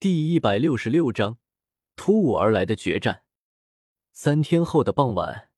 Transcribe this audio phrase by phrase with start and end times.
[0.00, 1.38] 第一百六十六章，
[1.96, 3.24] 突兀而来的决战。
[4.12, 5.50] 三天后的傍晚，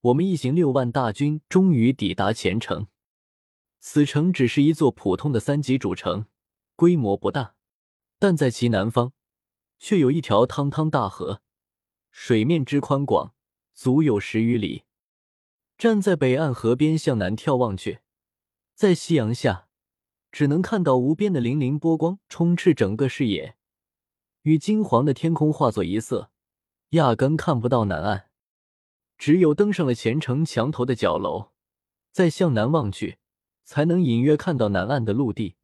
[0.00, 2.86] 我们一行六万大军终于抵达前城。
[3.80, 6.24] 此城只是一座普通的三级主城，
[6.74, 7.54] 规模不大，
[8.18, 9.12] 但在其南方，
[9.78, 11.42] 却有一条汤汤大河，
[12.10, 13.34] 水面之宽广，
[13.74, 14.84] 足有十余里。
[15.76, 17.98] 站在北岸河边向南眺望去，
[18.74, 19.68] 在夕阳下，
[20.30, 23.58] 只能看到无边的粼粼波光充斥整个视野。
[24.42, 26.30] 与金黄的天空化作一色，
[26.90, 28.28] 压根看不到南岸。
[29.16, 31.52] 只有登上了前城墙头的角楼，
[32.10, 33.18] 再向南望去，
[33.64, 35.54] 才能隐约看到南岸的陆地，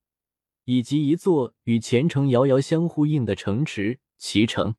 [0.65, 4.77] 以及一座与前城遥遥相呼应的城池——齐城。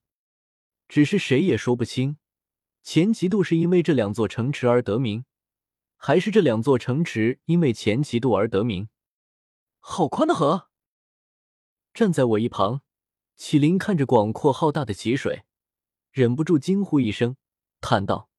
[0.87, 2.17] 只是谁也说不清，
[2.81, 5.25] 前极度是因为这两座城池而得名，
[5.97, 8.87] 还是这两座城池因为前极度而得名。
[9.79, 10.69] 好宽的河！
[11.93, 12.81] 站在我一旁。
[13.39, 15.43] 启灵看着广阔浩大的奇水，
[16.11, 17.37] 忍不住惊呼一声，
[17.79, 18.29] 叹道：“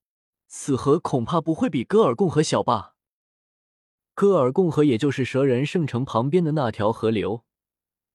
[0.47, 2.97] 此河恐怕不会比戈尔贡河小吧？”
[4.14, 7.47] 戈尔贡河也就是蛇人圣城旁边的那条河流，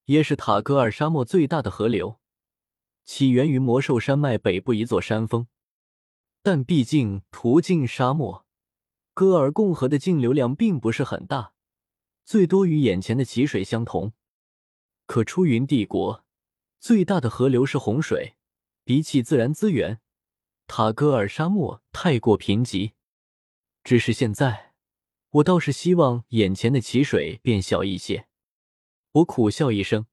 [0.04, 2.20] 也是塔戈尔沙漠最大的河流，
[3.04, 5.48] 起源于魔兽山脉北部一座山峰。
[6.40, 8.46] 但毕竟途径沙漠，
[9.12, 11.52] 戈尔贡河的径流量并不是很大，
[12.24, 14.12] 最多与眼前的奇水相同。
[15.06, 16.24] 可出云帝国。
[16.86, 18.36] 最大的河流是洪水，
[18.84, 19.98] 比起自然资源，
[20.68, 22.92] 塔戈尔沙漠太过贫瘠。
[23.82, 24.72] 只是现在，
[25.30, 28.28] 我倒是希望眼前的奇水变小一些。
[29.14, 30.06] 我苦笑一声，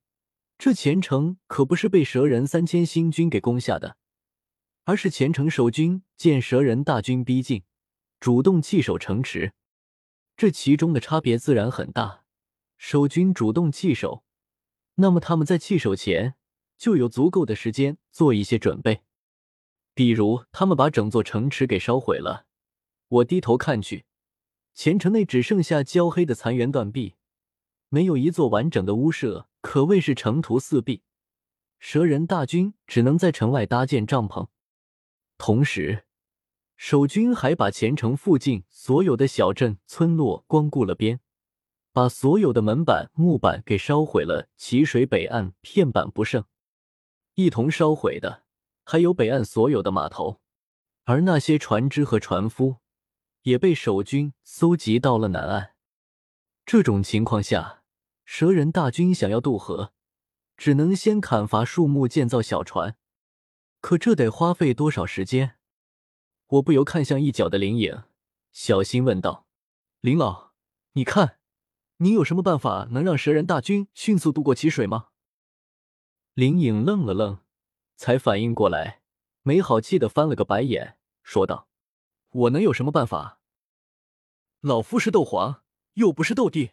[0.57, 3.97] 这前程可不是被蛇人三千星军给攻下的，
[4.85, 7.61] 而是前城守军见蛇人大军逼近，
[8.19, 9.53] 主动弃守城池。
[10.35, 12.23] 这其中的差别自然很大。
[12.79, 14.23] 守军主动弃守，
[14.95, 16.33] 那么他们在弃守前。
[16.83, 19.03] 就有足够的时间做一些准备，
[19.93, 22.45] 比如他们把整座城池给烧毁了。
[23.07, 24.03] 我低头看去，
[24.73, 27.15] 前城内只剩下焦黑的残垣断壁，
[27.87, 31.03] 没有一座完整的屋舍，可谓是城图四壁。
[31.79, 34.49] 蛇人大军只能在城外搭建帐篷，
[35.37, 36.03] 同时
[36.75, 41.21] 守军还把前城附近所有的小镇村落光顾了边，
[41.93, 46.43] 把所有的门板木板给烧毁了，齐水北岸片板不剩。
[47.35, 48.43] 一同烧毁的
[48.83, 50.39] 还有北岸所有的码头，
[51.05, 52.77] 而那些船只和船夫
[53.43, 55.73] 也被守军搜集到了南岸。
[56.65, 57.83] 这种情况下，
[58.23, 59.93] 蛇人大军想要渡河，
[60.55, 62.95] 只能先砍伐树木建造小船。
[63.81, 65.57] 可这得花费多少时间？
[66.47, 68.03] 我不由看向一角的灵影，
[68.51, 69.47] 小心问道
[70.01, 70.51] ：“林老，
[70.93, 71.39] 你看，
[71.97, 75.07] 你有什么办法能让蛇人大军迅速渡过奇水吗？”
[76.35, 77.41] 林颖愣了愣，
[77.95, 79.03] 才反应过来，
[79.43, 81.67] 没好气的翻了个白眼，说道
[82.31, 83.39] ：“我能有什么办法？
[84.61, 85.61] 老夫是斗皇，
[85.93, 86.71] 又不是斗帝，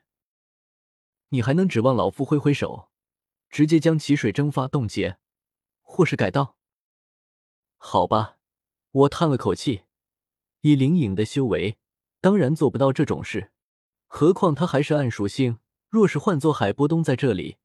[1.28, 2.88] 你还能指望老夫挥挥手，
[3.50, 5.18] 直接将奇水蒸发冻结，
[5.82, 6.56] 或是改道？
[7.76, 8.38] 好吧，
[8.92, 9.82] 我叹了口气，
[10.62, 11.76] 以灵影的修为，
[12.22, 13.52] 当然做不到这种事，
[14.06, 15.58] 何况他还是暗属性，
[15.90, 17.58] 若是换做海波东在这里。”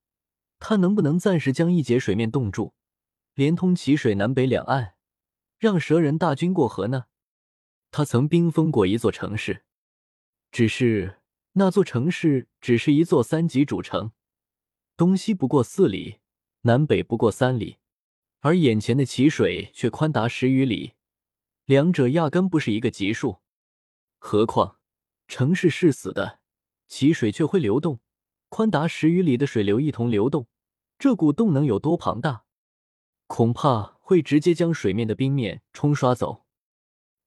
[0.67, 2.73] 他能不能暂时将一节水面冻住，
[3.35, 4.95] 连通齐水南北两岸，
[5.59, 7.05] 让蛇人大军过河呢？
[7.91, 9.63] 他曾冰封过一座城市，
[10.51, 11.19] 只是
[11.51, 14.13] 那座城市只是一座三级主城，
[14.97, 16.17] 东西不过四里，
[16.61, 17.77] 南北不过三里，
[18.39, 20.93] 而眼前的齐水却宽达十余里，
[21.65, 23.37] 两者压根不是一个级数。
[24.17, 24.79] 何况
[25.27, 26.39] 城市是死的，
[26.87, 27.99] 齐水却会流动。
[28.49, 30.47] 宽达十余里的水流一同流动，
[30.97, 32.45] 这股动能有多庞大？
[33.27, 36.45] 恐怕会直接将水面的冰面冲刷走。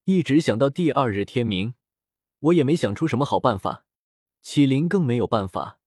[0.05, 1.75] 一直想到第二日天明，
[2.39, 3.85] 我也没想出什么好办法。
[4.41, 5.81] 启灵更没有办法，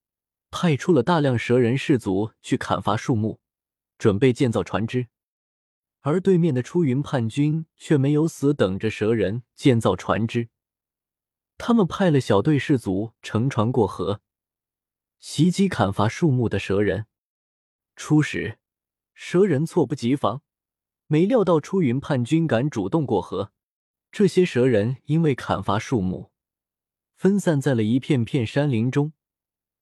[0.51, 3.39] 派出了大量蛇人士族去砍伐树木，
[3.97, 5.07] 准备建造船只。
[6.01, 10.49] 而对面的出云叛军却没有死等着蛇人建造船只，
[11.57, 14.19] 他们派了小队士卒乘船过河。
[15.19, 17.05] 袭击砍伐树木的蛇人。
[17.95, 18.59] 初时，
[19.13, 20.41] 蛇人措不及防，
[21.07, 23.51] 没料到出云叛军敢主动过河。
[24.11, 26.31] 这些蛇人因为砍伐树木，
[27.15, 29.13] 分散在了一片片山林中。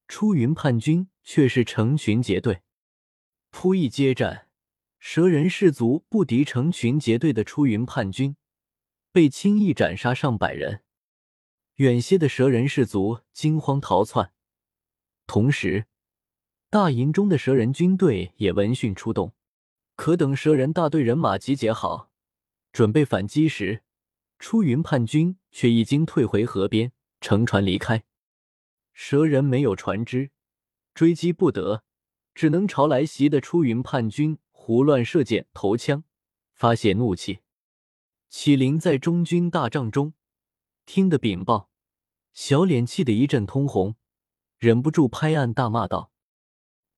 [0.06, 2.62] 出云叛军却是成群结队，
[3.50, 4.48] 扑翼接战。
[4.98, 8.36] 蛇人士卒不敌成群结队的出云叛军，
[9.12, 10.82] 被轻易斩杀上百人。
[11.76, 14.32] 远些的蛇人士卒惊慌逃窜。
[15.26, 15.86] 同时，
[16.72, 19.34] 大营中的蛇人军队也闻讯出动，
[19.96, 22.12] 可等蛇人大队人马集结好，
[22.72, 23.82] 准备反击时，
[24.38, 28.04] 出云叛军却已经退回河边，乘船离开。
[28.92, 30.30] 蛇人没有船只，
[30.94, 31.82] 追击不得，
[32.36, 36.04] 只能朝来袭的出云叛军胡乱射箭、投枪，
[36.54, 37.40] 发泄怒气。
[38.28, 40.14] 启灵在中军大帐中
[40.86, 41.68] 听得禀报，
[42.32, 43.96] 小脸气得一阵通红，
[44.56, 46.12] 忍不住拍案大骂道：“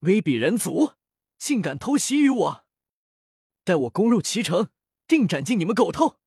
[0.02, 0.92] 威鄙人族，
[1.38, 2.64] 竟敢偷袭于我！”
[3.64, 4.70] 待我攻入齐城，
[5.08, 6.18] 定斩尽你们狗头！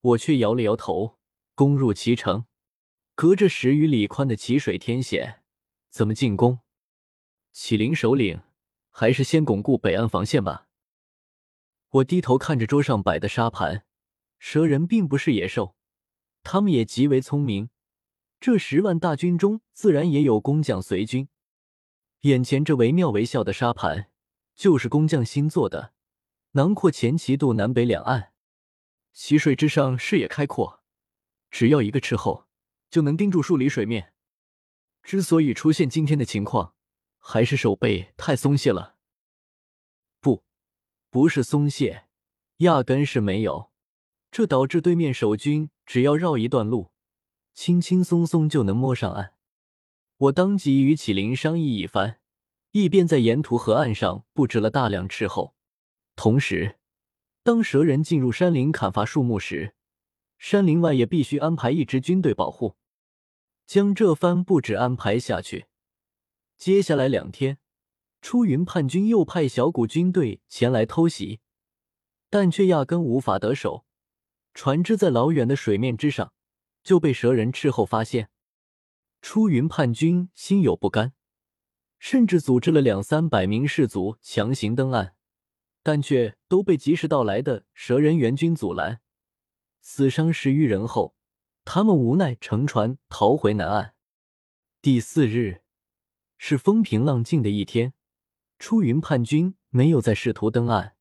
[0.00, 1.18] 我却摇了摇头。
[1.54, 2.46] 攻入齐城，
[3.14, 5.42] 隔着十余里宽的齐水天险，
[5.90, 6.60] 怎么进攻？
[7.52, 8.40] 启灵首领，
[8.88, 10.68] 还是先巩固北岸防线吧。
[11.90, 13.84] 我低头看着桌上摆的沙盘，
[14.38, 15.76] 蛇人并不是野兽，
[16.42, 17.68] 他们也极为聪明。
[18.40, 21.28] 这十万大军中，自然也有工匠随军。
[22.22, 24.10] 眼前这惟妙惟肖的沙盘，
[24.54, 25.94] 就是工匠新做的。
[26.52, 28.32] 囊括前齐渡南北两岸，
[29.12, 30.82] 溪水之上视野开阔，
[31.50, 32.46] 只要一个斥候
[32.90, 34.12] 就能盯住数里水面。
[35.02, 36.74] 之所以出现今天的情况，
[37.18, 38.96] 还是守备太松懈了。
[40.20, 40.44] 不，
[41.08, 42.04] 不是松懈，
[42.58, 43.70] 压根是没有。
[44.30, 46.92] 这导致对面守军只要绕一段路，
[47.54, 49.34] 轻轻松松就能摸上岸。
[50.20, 52.20] 我当即与启灵商议一番，
[52.72, 55.54] 一边在沿途河岸上布置了大量斥候。
[56.14, 56.78] 同时，
[57.42, 59.74] 当蛇人进入山林砍伐树木时，
[60.36, 62.76] 山林外也必须安排一支军队保护。
[63.66, 65.68] 将这番布置安排下去，
[66.58, 67.56] 接下来两天，
[68.20, 71.40] 出云叛军又派小股军队前来偷袭，
[72.28, 73.86] 但却压根无法得手。
[74.52, 76.34] 船只在老远的水面之上
[76.82, 78.29] 就被蛇人斥候发现。
[79.22, 81.12] 出云叛军心有不甘，
[81.98, 85.16] 甚至组织了两三百名士卒强行登岸。
[85.82, 89.00] 但却都被及时到来的蛇人援军阻拦，
[89.80, 91.16] 死伤十余人后，
[91.64, 93.94] 他们无奈乘船逃回南岸。
[94.82, 95.62] 第四日
[96.36, 97.94] 是风平浪静的一天，
[98.58, 100.96] 出云叛军没有再试图登岸，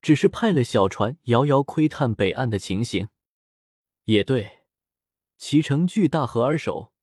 [0.00, 3.10] 只是派了小船遥遥窥探北岸的情形。
[4.04, 4.60] 也对，
[5.36, 6.94] 齐城据大河而守，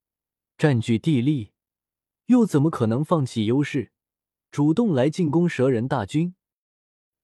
[0.58, 1.52] 占据地利，
[2.28, 3.92] 又怎么可能放弃优势，
[4.52, 6.34] 主动来进攻蛇人大军？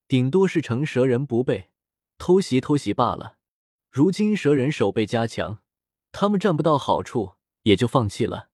[0.09, 1.69] 顶多是乘蛇人不备，
[2.17, 3.37] 偷袭偷袭罢了。
[3.89, 5.59] 如今蛇人守备加强，
[6.11, 8.49] 他们占不到好处，也就放弃了。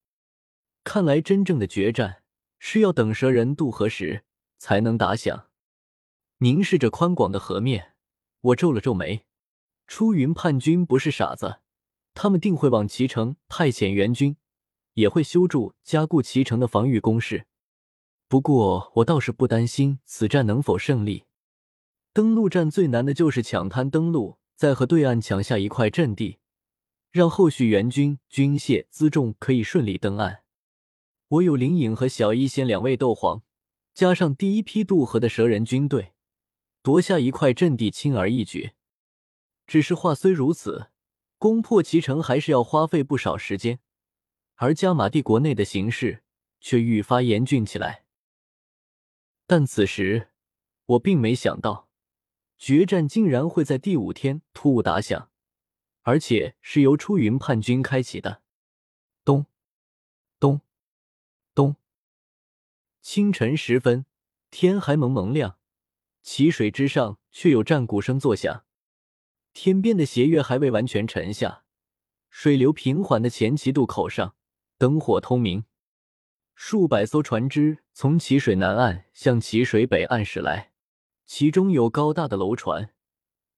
[0.84, 2.22] 看来真正的决战
[2.60, 4.26] 是要等蛇人渡河时
[4.60, 5.48] 才能打响。
[6.38, 7.96] 凝视着宽广的河面，
[8.42, 9.26] 我皱了皱眉。
[9.88, 11.62] 出云叛军不是傻子，
[12.14, 14.38] 他们定会往齐城派遣援军，
[14.98, 17.46] 也会修筑加固齐城的防御工事。
[18.28, 21.26] 不过我倒是不担心此战能否胜利。
[22.14, 26.40] 登陆战最难的就是抢滩登陆，再和对岸抢下一块阵地，
[27.12, 30.40] 让后续援军军械辎重可以顺利登岸。
[31.28, 33.44] 我有灵隐和小一仙两位斗皇，
[33.94, 36.14] 加上第一批渡河的蛇人军队，
[36.82, 38.72] 夺下一块阵地轻而易举。
[39.68, 40.88] 只是话虽如此，
[41.38, 43.80] 攻破齐城还是要花费不少时间，
[44.58, 46.24] 而加玛帝国内的形势
[46.62, 48.06] 却愈发严峻起来。
[49.48, 50.30] 但此时
[50.86, 51.88] 我并没想到。
[52.60, 55.30] 决战竟然会在第五天突兀打响，
[56.02, 58.42] 而且是由出云叛军开启的。
[59.24, 59.46] 咚，
[60.40, 60.62] 咚，
[61.54, 61.76] 咚！
[63.00, 64.08] 清晨时分，
[64.50, 65.60] 天还蒙蒙亮，
[66.24, 68.66] 齐水之上却有战鼓声作响。
[69.54, 71.64] 天边的斜月还未完全沉下，
[72.32, 74.36] 水流平缓的前齐渡口上
[74.80, 75.64] 灯火通明，
[76.54, 80.72] 数百艘船只从齐水南岸向齐水北岸驶来。
[81.26, 82.94] 其中有高大的楼船，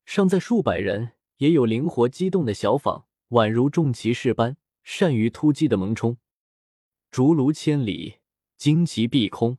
[0.05, 6.15] 上载数百人；也有灵活机动的小舫，宛如重骑士般善于突击的猛冲。
[7.11, 8.19] 竹炉千里，
[8.57, 9.57] 旌旗蔽空。